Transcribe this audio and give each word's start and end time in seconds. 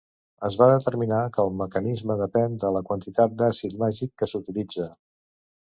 Es 0.47 0.55
va 0.61 0.69
determinar 0.71 1.19
que 1.35 1.43
el 1.43 1.53
mecanisme 1.59 2.17
depèn 2.23 2.57
de 2.65 2.73
la 2.79 2.83
quantitat 2.89 3.39
d'àcid 3.43 3.79
màgic 3.87 4.15
que 4.23 4.31
s'utilitza. 4.35 4.93